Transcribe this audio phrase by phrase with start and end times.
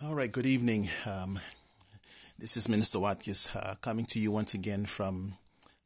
[0.00, 0.90] All right, good evening.
[1.06, 1.40] Um,
[2.38, 5.38] this is Minister Watkins uh, coming to you once again from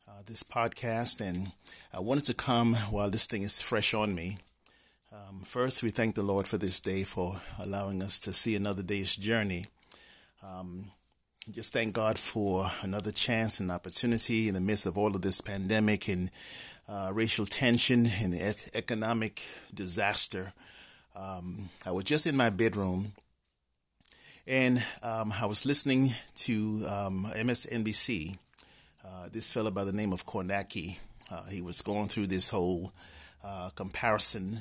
[0.07, 1.27] uh, this podcast.
[1.27, 1.53] And
[1.95, 4.37] I wanted to come while this thing is fresh on me.
[5.11, 8.83] Um, first, we thank the Lord for this day, for allowing us to see another
[8.83, 9.65] day's journey.
[10.43, 10.91] Um,
[11.51, 15.41] just thank God for another chance and opportunity in the midst of all of this
[15.41, 16.31] pandemic and
[16.87, 19.41] uh, racial tension and ec- economic
[19.73, 20.53] disaster.
[21.17, 23.13] Um, I was just in my bedroom
[24.47, 28.37] and um, I was listening to um, MSNBC.
[29.05, 30.99] Uh, this fellow by the name of Kornacki,
[31.31, 32.93] uh, he was going through this whole
[33.45, 34.61] uh, comparison,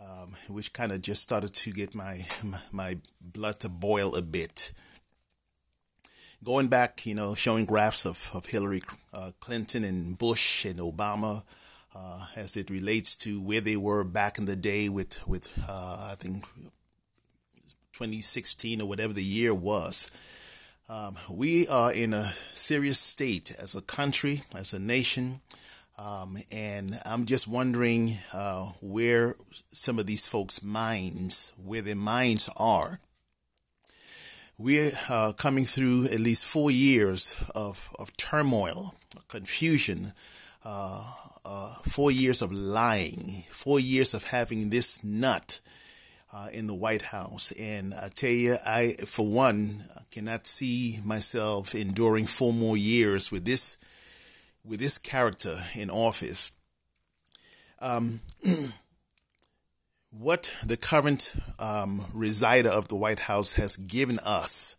[0.00, 2.26] um, which kind of just started to get my
[2.72, 4.72] my blood to boil a bit.
[6.44, 8.82] Going back, you know, showing graphs of, of Hillary
[9.14, 11.44] uh, Clinton and Bush and Obama
[11.94, 16.08] uh, as it relates to where they were back in the day with with uh,
[16.10, 16.44] I think
[17.92, 20.10] 2016 or whatever the year was.
[20.88, 25.40] Um, we are in a serious state as a country, as a nation,
[25.98, 29.36] um, and I'm just wondering uh, where
[29.72, 33.00] some of these folks' minds, where their minds are.
[34.58, 38.94] We're uh, coming through at least four years of, of turmoil,
[39.28, 40.12] confusion,
[40.64, 41.04] uh,
[41.44, 45.60] uh four years of lying, four years of having this nut
[46.32, 47.52] uh, in the White House.
[47.52, 53.44] And I tell you, I, for one, cannot see myself enduring four more years with
[53.44, 53.78] this,
[54.64, 56.52] with this character in office.
[57.80, 58.20] Um,
[60.10, 64.76] what the current um, resider of the White House has given us,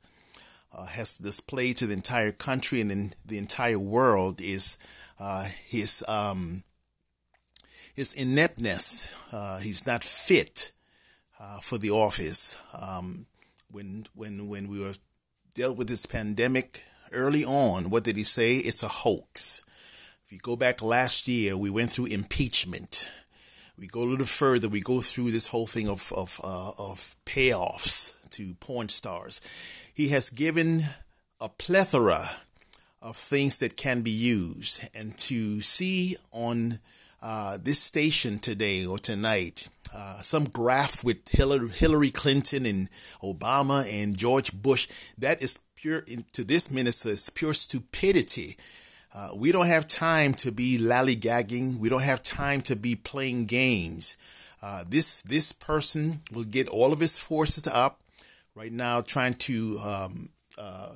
[0.75, 4.77] uh, has displayed to the entire country and in the entire world is
[5.19, 6.63] uh, his um,
[7.95, 9.13] his ineptness.
[9.31, 10.72] Uh, he's not fit
[11.43, 12.57] uh, for the office.
[12.73, 13.25] Um,
[13.71, 14.93] when when when we were
[15.53, 18.57] dealt with this pandemic early on, what did he say?
[18.57, 19.61] It's a hoax.
[20.25, 23.11] If you go back last year, we went through impeachment.
[23.77, 24.69] We go a little further.
[24.69, 29.41] We go through this whole thing of of uh, of payoffs to porn stars.
[29.93, 30.83] He has given
[31.41, 32.29] a plethora
[33.01, 36.79] of things that can be used, and to see on
[37.23, 42.89] uh, this station today or tonight uh, some graph with Hillary Clinton and
[43.21, 44.87] Obama and George Bush.
[45.17, 46.03] That is pure,
[46.33, 48.57] to this minister, it's pure stupidity.
[49.13, 51.77] Uh, we don't have time to be lollygagging.
[51.77, 54.17] We don't have time to be playing games.
[54.61, 58.01] Uh, this this person will get all of his forces up
[58.55, 60.93] right now, trying to um, uh,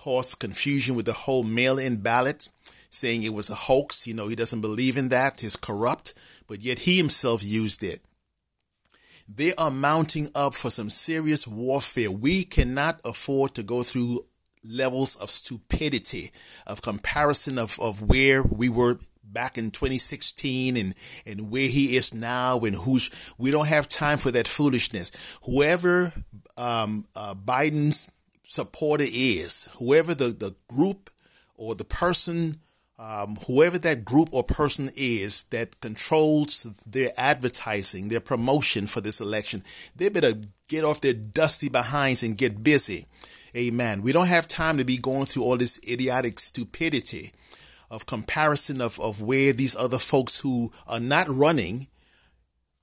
[0.00, 2.48] cause confusion with the whole mail-in ballot,
[2.88, 4.06] saying it was a hoax.
[4.06, 5.44] You know, he doesn't believe in that.
[5.44, 6.14] It's corrupt,
[6.46, 8.00] but yet he himself used it
[9.32, 12.10] they are mounting up for some serious warfare.
[12.10, 14.24] We cannot afford to go through
[14.64, 16.32] levels of stupidity,
[16.66, 20.94] of comparison of, of where we were back in 2016 and,
[21.24, 25.38] and where he is now and who's, we don't have time for that foolishness.
[25.44, 26.12] Whoever,
[26.56, 28.10] um, uh, Biden's
[28.50, 31.08] supporter is, whoever the, the group
[31.54, 32.58] or the person
[32.98, 39.22] um, whoever that group or person is that controls their advertising, their promotion for this
[39.22, 39.64] election,
[39.96, 40.34] they better
[40.68, 43.06] get off their dusty behinds and get busy.
[43.56, 44.02] Amen.
[44.02, 47.32] We don't have time to be going through all this idiotic stupidity
[47.90, 51.86] of comparison of, of where these other folks who are not running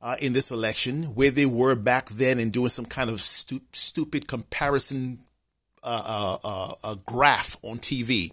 [0.01, 3.61] uh, in this election, where they were back then and doing some kind of stu-
[3.72, 5.19] stupid comparison
[5.84, 8.32] uh, uh a graph on TV.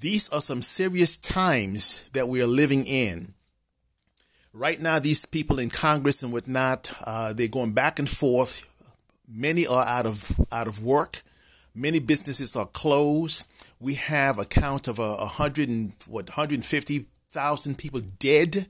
[0.00, 3.34] These are some serious times that we are living in.
[4.52, 8.64] Right now, these people in Congress and whatnot, uh, they're going back and forth.
[9.28, 11.22] Many are out of out of work.
[11.74, 13.46] Many businesses are closed.
[13.78, 18.66] We have a count of a, hundred and what 150,000 people dead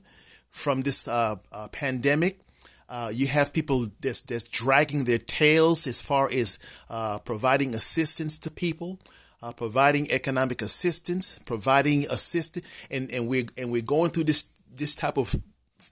[0.49, 2.39] from this uh, uh, pandemic.
[2.89, 6.57] Uh, you have people that's, that's dragging their tails as far as
[6.89, 8.99] uh, providing assistance to people
[9.41, 14.95] uh, providing economic assistance, providing assistance, and, and we're and we're going through this this
[14.95, 15.35] type of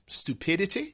[0.08, 0.94] stupidity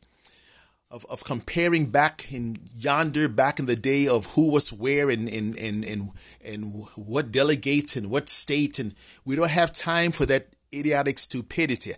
[0.92, 5.28] of, of comparing back in yonder back in the day of who was where and
[5.28, 6.12] and, and, and
[6.46, 8.94] and what delegates and what state and
[9.26, 11.94] we don't have time for that idiotic stupidity.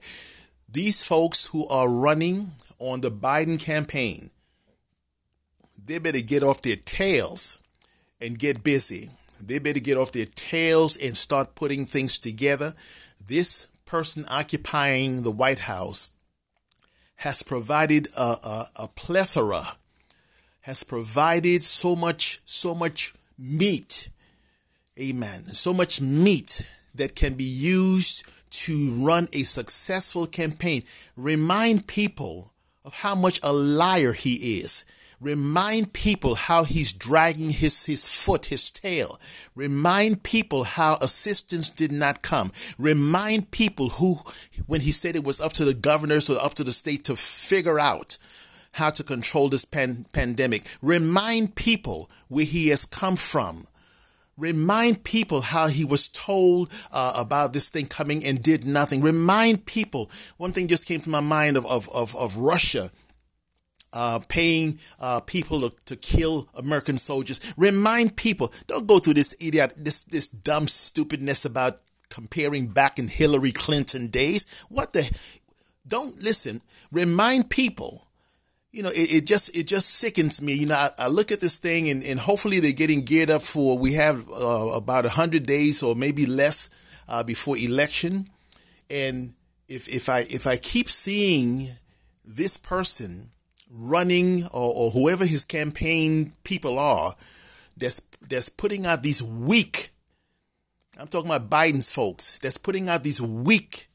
[0.68, 4.32] These folks who are running on the Biden campaign,
[5.84, 7.60] they better get off their tails
[8.20, 9.12] and get busy.
[9.40, 12.74] They better get off their tails and start putting things together.
[13.26, 16.12] This person occupying the White House
[17.18, 19.78] has provided a, a, a plethora,
[20.62, 24.10] has provided so much, so much meat.
[25.00, 25.48] Amen.
[25.48, 28.24] So much meat that can be used
[28.64, 30.84] to run a successful campaign.
[31.16, 32.52] Remind people
[32.84, 34.86] of how much a liar he is.
[35.22, 39.20] Remind people how he's dragging his, his foot, his tail.
[39.56, 42.52] Remind people how assistance did not come.
[42.78, 44.20] Remind people who,
[44.68, 47.16] when he said it was up to the governors or up to the state to
[47.16, 48.18] figure out
[48.74, 50.64] how to control this pan- pandemic.
[50.82, 53.68] Remind people where he has come from.
[54.38, 59.02] Remind people how he was told uh, about this thing coming and did nothing.
[59.02, 60.12] Remind people.
[60.38, 62.92] One thing just came to my mind of, of, of, of Russia.
[63.94, 67.54] Uh, paying uh, people to, to, kill American soldiers.
[67.56, 71.80] Remind people, don't go through this idiot, this this dumb stupidness about
[72.10, 74.66] comparing back in Hillary Clinton days.
[74.68, 75.18] What the?
[75.88, 76.62] Don't listen.
[76.92, 78.05] Remind people
[78.76, 80.54] you know, it, it, just it just sickens me.
[80.54, 83.42] You know, I, I, look at this thing and, and hopefully they're getting geared up
[83.42, 83.78] for.
[83.78, 86.70] We have uh, about hundred days or maybe less
[87.08, 88.30] uh, before election,
[88.90, 89.34] and
[89.70, 91.70] if if I if I keep seeing
[92.26, 93.30] this person
[93.72, 97.16] running or, or whoever his campaign people are,
[97.78, 99.92] that's that's putting out these weak.
[101.00, 102.40] I'm talking about Biden's folks.
[102.40, 103.88] That's putting out these weak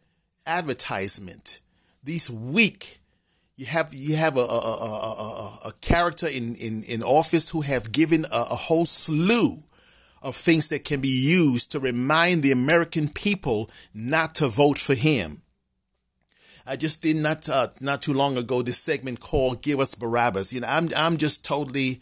[0.47, 1.61] advertisement,
[2.03, 3.00] these weak
[3.61, 7.93] you have you have a, a, a, a, character in, in, in office who have
[7.93, 9.63] given a, a whole slew
[10.23, 14.95] of things that can be used to remind the American people not to vote for
[14.95, 15.43] him.
[16.67, 20.55] I just did not uh, not too long ago this segment called "Give Us Barabbas."
[20.55, 22.01] You know, I'm I'm just totally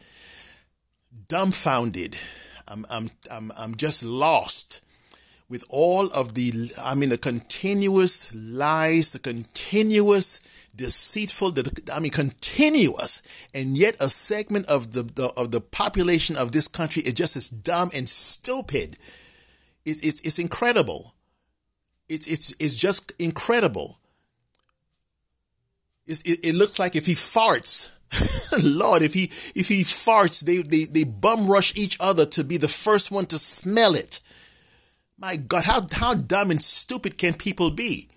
[1.29, 2.17] dumbfounded.
[2.69, 4.81] I'm I'm I'm I'm just lost
[5.49, 10.41] with all of the I mean the continuous lies, the continuous
[10.75, 11.55] deceitful,
[11.93, 13.23] I mean, continuous,
[13.55, 17.37] and yet a segment of the, the of the population of this country is just
[17.37, 18.97] as dumb and stupid.
[19.85, 21.15] It's it's, it's incredible.
[22.09, 23.99] It's it's it's just incredible.
[26.07, 27.91] It's, it, it looks like if he farts,
[28.65, 29.25] Lord, if he
[29.55, 33.27] if he farts, they, they they bum rush each other to be the first one
[33.27, 34.21] to smell it.
[35.19, 38.09] My God, how how dumb and stupid can people be?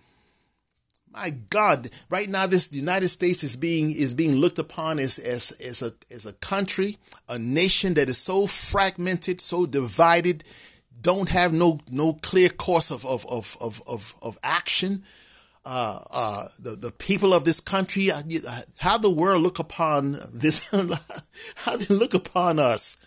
[1.13, 5.19] My God, right now this the United States is being is being looked upon as
[5.19, 6.97] as as a as a country,
[7.27, 10.45] a nation that is so fragmented, so divided,
[11.01, 15.03] don't have no no clear course of of of of of, of action.
[15.65, 18.21] Uh, uh, the the people of this country, uh,
[18.79, 20.65] how the world look upon this,
[21.55, 22.97] how they look upon us.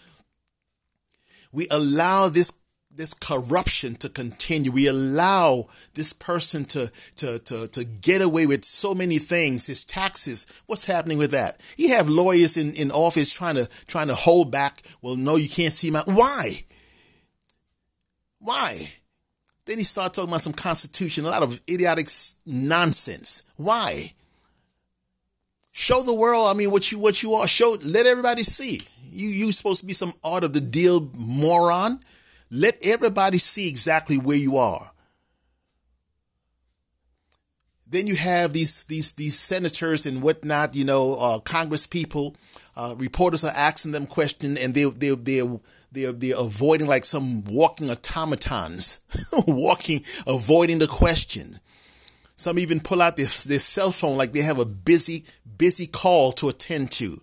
[1.53, 2.53] We allow this
[2.97, 4.71] this corruption to continue.
[4.71, 9.67] We allow this person to, to, to, to get away with so many things.
[9.67, 10.63] His taxes.
[10.67, 11.61] What's happening with that?
[11.77, 14.83] You have lawyers in, in office trying to, trying to hold back.
[15.03, 16.65] Well, no, you can't see my, why?
[18.39, 18.93] Why?
[19.67, 22.09] Then he started talking about some constitution, a lot of idiotic
[22.47, 23.43] nonsense.
[23.57, 24.13] Why?
[25.73, 27.49] Show the world, I mean, what you, what you are.
[27.49, 28.83] Show, let everybody see.
[29.03, 32.01] You, you supposed to be some art of the deal moron.
[32.55, 34.93] Let everybody see exactly where you are.
[37.85, 42.37] Then you have these these these senators and whatnot, you know, uh, Congress people.
[42.77, 45.43] Uh, reporters are asking them questions, and they they they
[45.91, 49.01] they're, they're avoiding like some walking automatons,
[49.49, 51.57] walking, avoiding the question.
[52.37, 55.25] Some even pull out their, their cell phone like they have a busy,
[55.57, 57.21] busy call to attend to.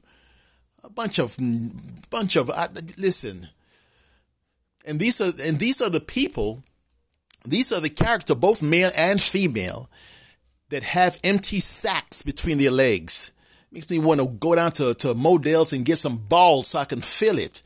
[0.86, 1.38] A bunch of,
[2.10, 2.50] bunch of,
[2.98, 3.50] listen,
[4.86, 6.64] and these are and these are the people,
[7.46, 9.90] these are the character, both male and female,
[10.70, 13.32] that have empty sacks between their legs.
[13.72, 16.86] Makes me want to go down to, to Modell's and get some balls so I
[16.86, 17.62] can feel it.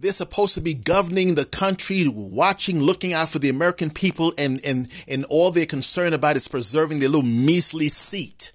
[0.00, 4.60] They're supposed to be governing the country, watching, looking out for the American people, and,
[4.64, 8.52] and, and all they're concerned about is preserving their little measly seat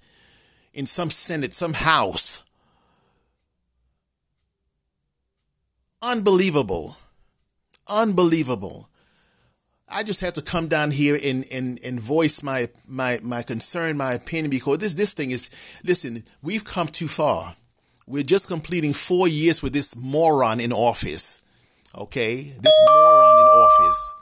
[0.72, 2.42] in some Senate, some House.
[6.00, 6.96] Unbelievable.
[7.88, 8.88] Unbelievable.
[9.88, 13.96] I just had to come down here and, and, and voice my, my, my concern,
[13.96, 15.50] my opinion, because this, this thing is,
[15.84, 17.56] listen, we've come too far.
[18.06, 21.42] We're just completing four years with this moron in office.
[21.96, 22.36] Okay?
[22.36, 24.14] This moron in office.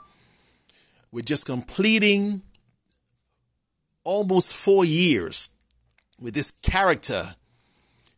[1.11, 2.43] We're just completing
[4.03, 5.51] almost four years
[6.19, 7.35] with this character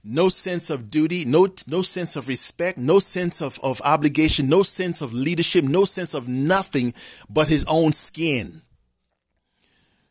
[0.05, 4.62] no sense of duty, no, no sense of respect, no sense of, of obligation, no
[4.62, 6.93] sense of leadership, no sense of nothing
[7.27, 8.62] but his own skin.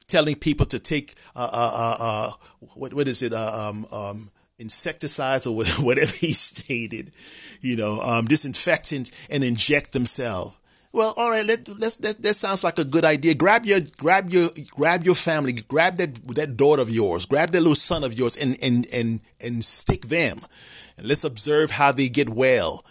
[0.08, 2.32] Telling people to take, uh, uh, uh, uh
[2.74, 7.12] what, what is it, uh, um, um, insecticides or whatever he stated,
[7.60, 10.58] you know, um, disinfectant and inject themselves.
[10.94, 11.44] Well, all right.
[11.44, 13.34] Let, let's, that, that sounds like a good idea.
[13.34, 15.52] Grab your, grab your, grab your family.
[15.52, 17.26] Grab that, that daughter of yours.
[17.26, 20.38] Grab that little son of yours and, and, and, and stick them.
[20.96, 22.84] And let's observe how they get well.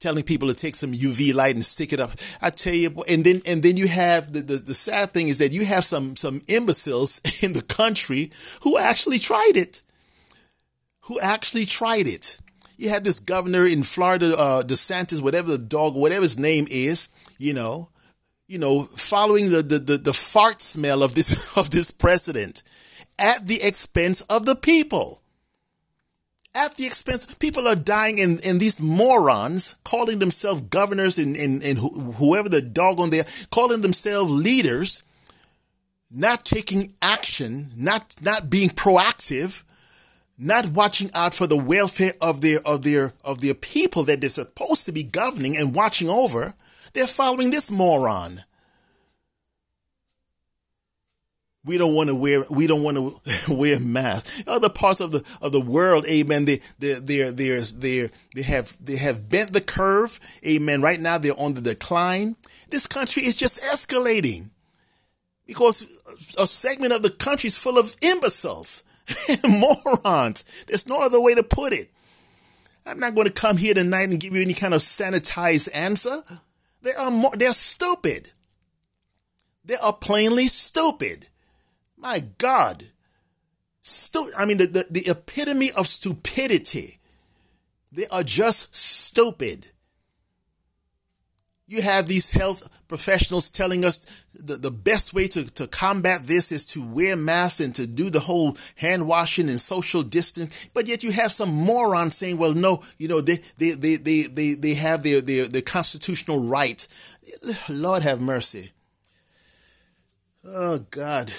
[0.00, 2.10] Telling people to take some UV light and stick it up.
[2.42, 5.38] I tell you, and then, and then you have the, the, the sad thing is
[5.38, 9.82] that you have some, some imbeciles in the country who actually tried it.
[11.02, 12.40] Who actually tried it
[12.76, 17.10] you had this governor in Florida, uh, DeSantis, whatever the dog, whatever his name is,
[17.38, 17.88] you know,
[18.46, 22.62] you know, following the, the, the, the fart smell of this, of this president
[23.18, 25.20] at the expense of the people.
[26.56, 31.62] At the expense, people are dying and, and these morons calling themselves governors and, and,
[31.62, 31.78] and
[32.14, 35.02] whoever the dog on there, calling themselves leaders,
[36.12, 39.64] not taking action, not, not being proactive,
[40.38, 44.28] not watching out for the welfare of their of their of their people that they're
[44.30, 46.54] supposed to be governing and watching over,
[46.92, 48.42] they're following this moron.
[51.66, 53.20] We don't want to wear we don't want to
[53.54, 54.42] wear masks.
[54.46, 56.44] Other parts of the of the world, amen.
[56.46, 60.82] They they they they they they have they have bent the curve, amen.
[60.82, 62.36] Right now they're on the decline.
[62.70, 64.50] This country is just escalating
[65.46, 65.86] because
[66.38, 68.82] a segment of the country is full of imbeciles
[69.48, 70.44] Morons.
[70.66, 71.90] There's no other way to put it.
[72.86, 76.22] I'm not going to come here tonight and give you any kind of sanitized answer.
[76.82, 78.32] They are more, they're stupid.
[79.64, 81.28] They are plainly stupid.
[81.96, 82.84] My God.
[83.80, 86.98] Stu- I mean, the, the, the epitome of stupidity.
[87.90, 89.68] They are just stupid.
[91.66, 96.52] You have these health professionals telling us the, the best way to, to combat this
[96.52, 100.68] is to wear masks and to do the whole hand washing and social distance.
[100.74, 104.22] But yet you have some moron saying, well, no, you know, they, they, they, they,
[104.22, 106.86] they, they have their, their, their constitutional right.
[107.70, 108.72] Lord have mercy.
[110.46, 111.32] Oh, God.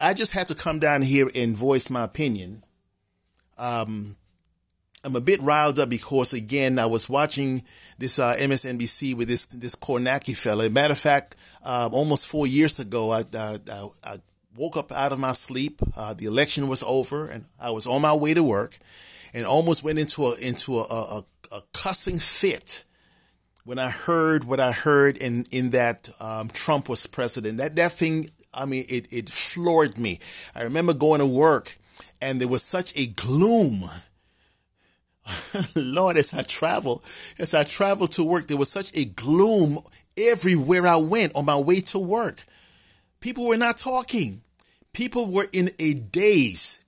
[0.00, 2.62] I just had to come down here and voice my opinion.
[3.58, 4.16] Um,
[5.04, 7.64] I'm a bit riled up because again I was watching
[7.98, 10.70] this uh, MSNBC with this this Kornacki fella.
[10.70, 13.58] Matter of fact, uh, almost four years ago, I, I,
[14.04, 14.20] I
[14.56, 15.80] woke up out of my sleep.
[15.96, 18.78] Uh, the election was over, and I was on my way to work,
[19.34, 22.84] and almost went into a into a, a, a cussing fit
[23.64, 27.58] when I heard what I heard in in that um, Trump was president.
[27.58, 30.20] That that thing, I mean, it it floored me.
[30.54, 31.76] I remember going to work,
[32.20, 33.90] and there was such a gloom
[35.76, 37.02] Lord, as I travel,
[37.38, 39.78] as I travel to work, there was such a gloom
[40.16, 42.42] everywhere I went on my way to work.
[43.20, 44.42] People were not talking.
[44.92, 46.80] People were in a daze.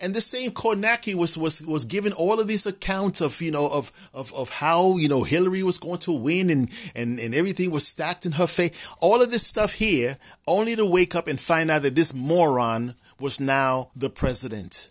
[0.00, 3.68] And the same Kornacki was, was, was given all of these accounts of, you know,
[3.68, 7.70] of, of, of how, you know, Hillary was going to win and, and, and everything
[7.70, 8.92] was stacked in her face.
[9.00, 10.16] All of this stuff here,
[10.48, 14.90] only to wake up and find out that this moron was now the president.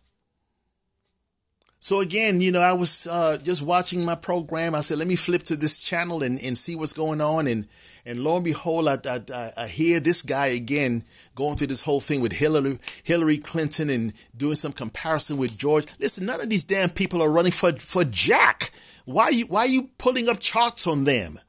[1.83, 4.75] So again, you know, I was uh, just watching my program.
[4.75, 7.47] I said, let me flip to this channel and, and see what's going on.
[7.47, 7.67] And
[8.05, 11.99] and lo and behold, I, I, I hear this guy again going through this whole
[11.99, 15.87] thing with Hillary Hillary Clinton and doing some comparison with George.
[15.99, 18.71] Listen, none of these damn people are running for for Jack.
[19.05, 21.39] Why you why are you pulling up charts on them?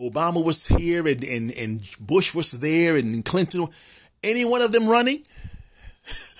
[0.00, 3.66] Obama was here and, and, and Bush was there and Clinton.
[4.22, 5.24] Any one of them running?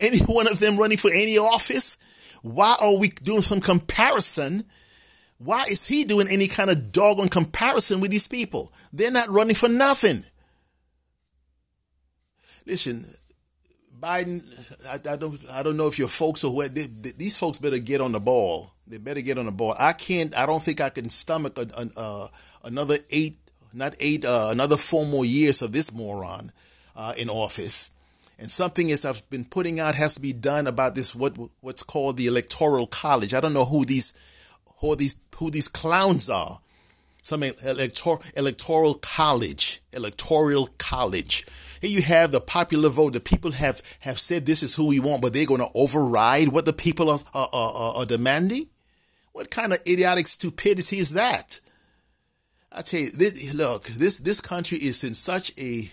[0.00, 1.98] any one of them running for any office?
[2.42, 4.64] Why are we doing some comparison?
[5.38, 8.72] Why is he doing any kind of doggone comparison with these people?
[8.92, 10.24] They're not running for nothing.
[12.64, 13.14] Listen,
[14.00, 14.42] Biden,
[14.88, 18.00] I, I don't, I don't know if your folks are where these folks better get
[18.00, 18.72] on the ball.
[18.86, 19.74] They better get on the ball.
[19.78, 20.36] I can't.
[20.36, 22.30] I don't think I can stomach a, a,
[22.64, 23.36] another eight,
[23.72, 26.52] not eight, uh, another four more years of this moron
[26.94, 27.90] uh, in office
[28.38, 31.82] and something as I've been putting out has to be done about this what what's
[31.82, 33.34] called the electoral college.
[33.34, 34.12] I don't know who these
[34.80, 36.60] who these who these clowns are.
[37.22, 41.44] Some electoral electoral college, electoral college.
[41.80, 43.14] Here you have the popular vote.
[43.14, 46.48] The people have have said this is who we want, but they're going to override
[46.48, 48.66] what the people are, are, are, are demanding.
[49.32, 51.60] What kind of idiotic stupidity is that?
[52.72, 55.90] I tell you, this, look, this this country is in such a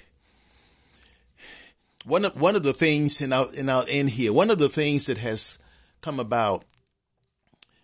[2.05, 4.33] one of one of the things, and I'll and I'll end here.
[4.33, 5.57] One of the things that has
[6.01, 6.65] come about,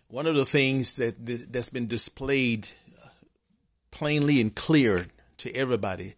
[0.08, 1.14] one of the things that
[1.50, 2.68] that's been displayed
[3.90, 5.06] plainly and clear
[5.38, 6.14] to everybody,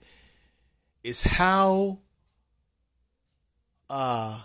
[1.02, 1.98] is how
[3.88, 4.40] uh,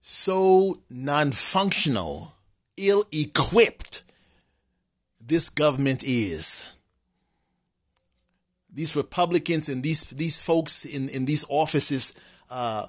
[0.00, 2.34] so non functional,
[2.76, 4.02] ill equipped
[5.20, 6.68] this government is.
[8.72, 12.14] These Republicans and these these folks in, in these offices,
[12.50, 12.86] uh,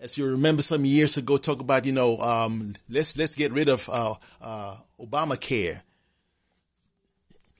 [0.00, 3.68] as you remember some years ago, talk about you know um, let's let's get rid
[3.68, 5.82] of uh, uh, Obamacare.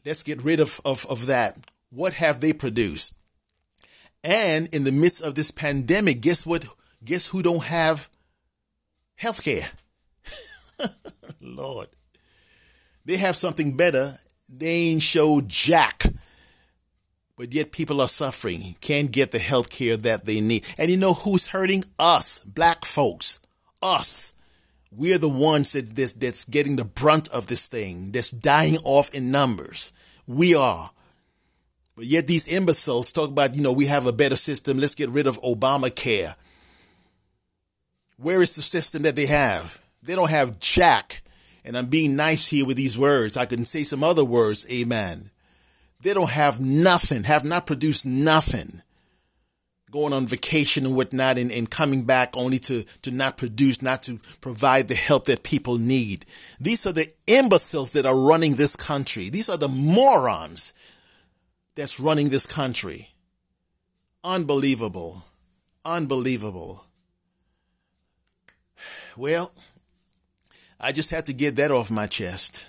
[0.05, 1.57] Let's get rid of, of, of that.
[1.91, 3.15] What have they produced?
[4.25, 6.67] And in the midst of this pandemic, guess what?
[7.05, 8.09] Guess who don't have
[9.15, 9.69] health care?
[11.41, 11.89] Lord.
[13.05, 14.17] They have something better.
[14.49, 16.05] They ain't show jack.
[17.43, 20.65] But yet people are suffering, can't get the health care that they need.
[20.79, 21.83] And you know who's hurting?
[21.99, 23.41] Us, black folks.
[23.83, 24.33] Us.
[24.93, 29.13] We're the ones that, that's, that's getting the brunt of this thing, that's dying off
[29.13, 29.93] in numbers.
[30.25, 30.93] We are.
[31.97, 34.79] But yet these imbeciles talk about, you know, we have a better system.
[34.79, 36.37] Let's get rid of Obamacare.
[38.19, 39.83] Where is the system that they have?
[40.01, 41.23] They don't have jack.
[41.65, 43.37] And I'm being nice here with these words.
[43.37, 44.65] I can say some other words.
[44.71, 45.31] Amen.
[46.03, 48.83] They don't have nothing, have not produced nothing.
[49.91, 54.03] Going on vacation and whatnot and, and coming back only to, to not produce, not
[54.05, 56.25] to provide the help that people need.
[56.59, 59.29] These are the imbeciles that are running this country.
[59.29, 60.73] These are the morons
[61.75, 63.11] that's running this country.
[64.25, 65.25] Unbelievable.
[65.85, 66.85] Unbelievable.
[69.17, 69.53] Well,
[70.81, 72.67] I just had to get that off my chest.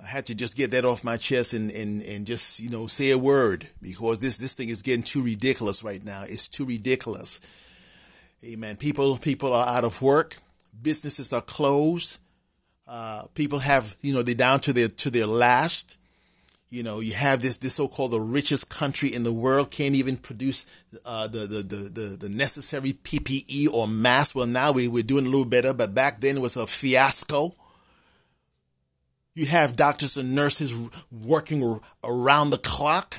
[0.00, 2.86] I had to just get that off my chest and, and, and just, you know,
[2.86, 6.22] say a word because this, this thing is getting too ridiculous right now.
[6.22, 7.40] It's too ridiculous.
[8.44, 8.76] Amen.
[8.76, 10.36] People, people are out of work.
[10.80, 12.20] Businesses are closed.
[12.86, 15.98] Uh, people have, you know, they're down to their, to their last.
[16.70, 20.16] You know, you have this, this so-called the richest country in the world can't even
[20.16, 20.64] produce,
[21.04, 24.36] uh, the, the, the, the, the necessary PPE or mask.
[24.36, 27.52] Well, now we, we're doing a little better, but back then it was a fiasco.
[29.38, 33.18] You have doctors and nurses working around the clock.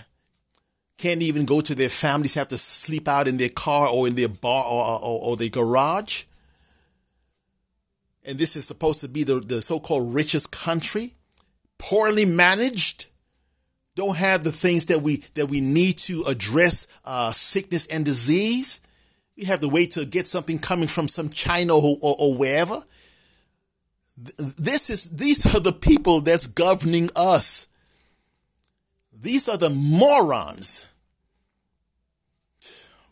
[0.98, 4.16] Can't even go to their families, have to sleep out in their car or in
[4.16, 6.26] their bar or, or, or their garage.
[8.26, 11.14] And this is supposed to be the, the so called richest country.
[11.78, 13.06] Poorly managed.
[13.96, 18.82] Don't have the things that we that we need to address uh, sickness and disease.
[19.38, 22.84] We have to wait to get something coming from some China or, or, or wherever
[24.20, 27.68] this is these are the people that's governing us.
[29.14, 30.88] These are the morons.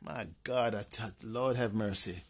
[0.01, 2.23] My God, I t- Lord have mercy.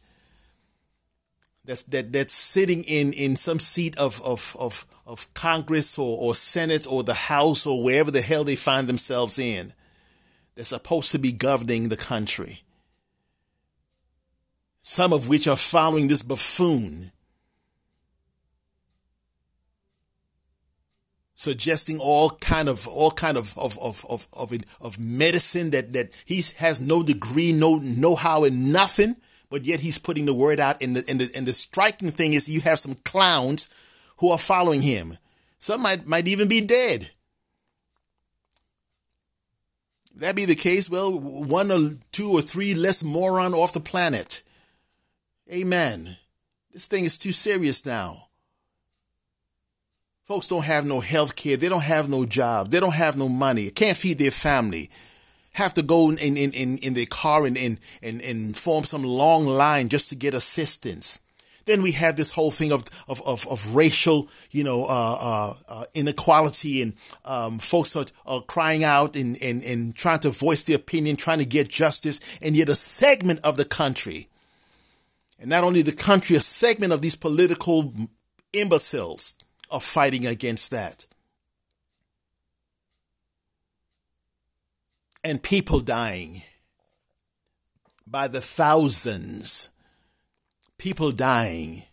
[1.65, 6.35] That's that that's sitting in in some seat of of of, of Congress or, or
[6.35, 9.73] Senate or the House or wherever the hell they find themselves in.
[10.55, 12.63] They're supposed to be governing the country.
[14.81, 17.11] Some of which are following this buffoon
[21.37, 26.21] suggesting all kind of all kind of of of of of, of medicine that that
[26.25, 29.15] he has no degree, no know-how and nothing,
[29.49, 30.81] but yet he's putting the word out.
[30.81, 33.69] And the and the and the striking thing is you have some clowns
[34.17, 35.19] who are following him.
[35.59, 37.11] Some might might even be dead.
[40.15, 43.79] If that be the case, well, one or two or three less moron off the
[43.79, 44.41] planet.
[45.53, 46.17] Amen.
[46.73, 48.26] This thing is too serious now.
[50.27, 51.55] Folks don't have no health care.
[51.55, 52.69] They don't have no job.
[52.69, 53.69] They don't have no money.
[53.69, 54.89] Can't feed their family.
[55.53, 59.05] Have to go in, in, in, in their car and, and, and, and form some
[59.05, 61.21] long line just to get assistance.
[61.63, 65.53] Then we have this whole thing of, of, of, of racial, you know, uh, uh,
[65.69, 70.65] uh, inequality and um, folks are, are crying out and, and, and trying to voice
[70.65, 72.19] their opinion, trying to get justice.
[72.41, 74.27] And yet a segment of the country,
[75.39, 77.93] and not only the country, a segment of these political
[78.51, 79.36] imbeciles
[79.69, 81.05] of fighting against that.
[85.23, 86.43] And people dying
[88.05, 89.69] by the thousands.
[90.77, 91.83] People dying.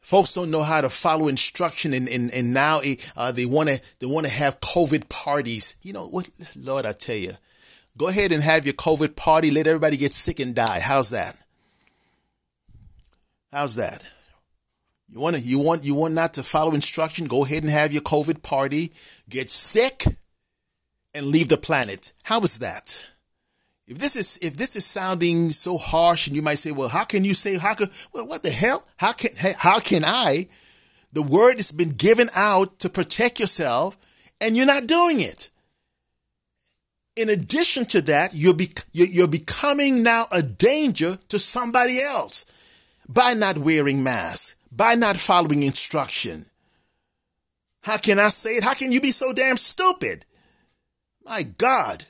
[0.00, 2.80] Folks don't know how to follow instruction, and, and, and now
[3.16, 5.76] uh, they want to they want to have COVID parties.
[5.82, 7.32] You know what, Lord, I tell you,
[7.96, 9.50] go ahead and have your COVID party.
[9.50, 10.80] Let everybody get sick and die.
[10.80, 11.38] How's that?
[13.50, 14.06] How's that?
[15.08, 17.26] You want to, you want, you want not to follow instruction?
[17.26, 18.92] Go ahead and have your COVID party,
[19.28, 20.04] get sick,
[21.12, 22.12] and leave the planet.
[22.24, 23.06] How is that?
[23.86, 27.04] If this is, if this is sounding so harsh, and you might say, well, how
[27.04, 28.84] can you say, how can, well, what the hell?
[28.96, 30.48] How can, how can I?
[31.12, 33.96] The word has been given out to protect yourself,
[34.40, 35.50] and you're not doing it.
[37.16, 42.44] in addition to that, you're, be, you're becoming now a danger to somebody else
[43.08, 46.46] by not wearing masks, by not following instruction.
[47.82, 48.64] How can I say it?
[48.64, 50.24] How can you be so damn stupid?
[51.24, 52.06] My God.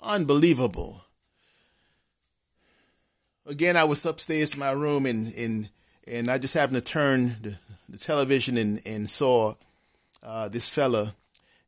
[0.00, 1.02] Unbelievable.
[3.44, 5.68] Again, I was upstairs in my room and and,
[6.06, 9.54] and I just happened to turn the, the television and, and saw
[10.22, 11.14] uh, this fella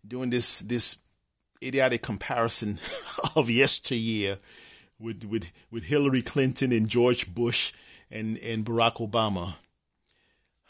[0.06, 0.98] doing this this
[1.62, 2.78] idiotic comparison
[3.36, 4.38] of yesteryear
[5.00, 7.72] with with with Hillary Clinton and George Bush
[8.10, 9.54] and and Barack Obama.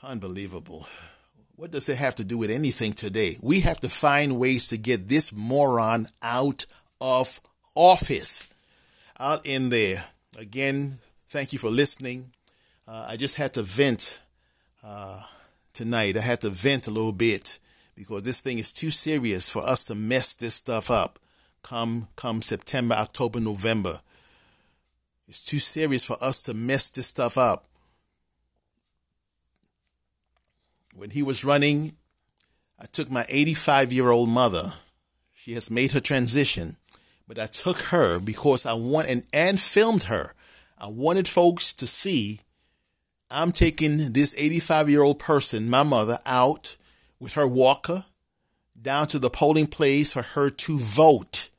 [0.02, 0.86] Unbelievable.
[1.56, 3.36] What does it have to do with anything today?
[3.42, 6.64] We have to find ways to get this moron out
[7.02, 7.40] of
[7.74, 8.48] office.
[9.18, 10.04] Out in there.
[10.38, 12.30] Again, thank you for listening.
[12.88, 14.22] Uh, I just had to vent
[14.82, 15.20] uh,
[15.74, 16.16] tonight.
[16.16, 17.58] I had to vent a little bit
[17.94, 21.18] because this thing is too serious for us to mess this stuff up
[21.62, 24.00] come come September, October, November.
[25.30, 27.66] It's too serious for us to mess this stuff up.
[30.92, 31.92] When he was running,
[32.80, 34.72] I took my 85 year old mother.
[35.32, 36.78] She has made her transition,
[37.28, 40.34] but I took her because I want and, and filmed her.
[40.76, 42.40] I wanted folks to see
[43.30, 46.76] I'm taking this 85 year old person, my mother, out
[47.20, 48.06] with her walker
[48.82, 51.50] down to the polling place for her to vote.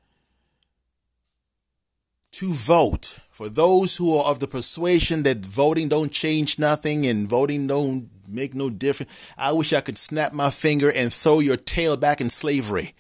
[2.34, 3.11] To vote.
[3.42, 8.08] For those who are of the persuasion that voting don't change nothing and voting don't
[8.28, 12.22] make no difference, I wish I could snap my finger and throw your tail back
[12.22, 12.94] in slavery.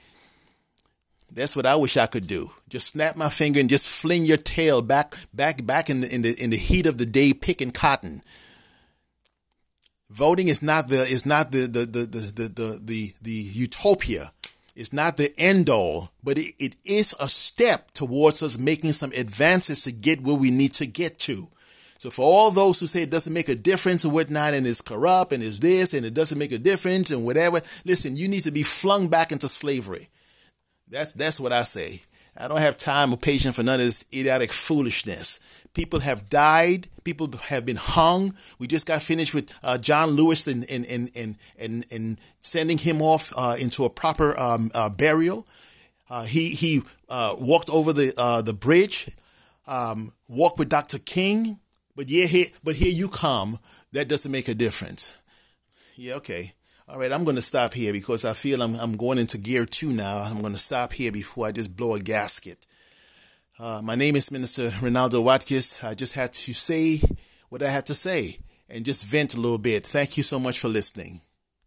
[1.32, 2.54] That's what I wish I could do.
[2.70, 6.24] Just snap my finger and just fling your tail back, back, back in the in
[6.24, 8.24] the in the heat of the day, picking cotton.
[10.10, 14.32] Voting is not the is not the the the the the the, the utopia.
[14.82, 19.12] It's not the end all, but it, it is a step towards us making some
[19.12, 21.50] advances to get where we need to get to.
[22.00, 24.82] So for all those who say it doesn't make a difference and whatnot, and it's
[24.82, 28.42] corrupt and it's this and it doesn't make a difference and whatever, listen, you need
[28.42, 30.10] to be flung back into slavery.
[30.90, 32.02] That's that's what I say.
[32.38, 35.40] I don't have time or patience for none of this idiotic foolishness.
[35.74, 36.88] People have died.
[37.04, 38.36] People have been hung.
[38.58, 42.78] We just got finished with uh, John Lewis and, and, and, and, and, and sending
[42.78, 45.46] him off uh, into a proper um, uh, burial.
[46.10, 49.10] Uh, he he uh, walked over the uh, the bridge,
[49.66, 51.00] um, walked with Dr.
[51.00, 51.60] King.
[51.96, 53.60] But yeah, here, but here you come.
[53.94, 55.18] That doesn't make a difference.
[55.96, 56.54] Yeah, okay.
[56.92, 59.66] All right, I'm going to stop here because I feel I'm, I'm going into gear
[59.66, 60.24] two now.
[60.24, 62.66] I'm going to stop here before I just blow a gasket.
[63.58, 65.80] Uh, my name is Minister Ronaldo Watkins.
[65.86, 67.00] I just had to say
[67.48, 69.88] what I had to say and just vent a little bit.
[69.88, 71.22] Thank you so much for listening.